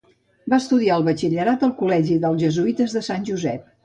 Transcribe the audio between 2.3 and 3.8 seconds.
Jesuïtes de Sant Josep.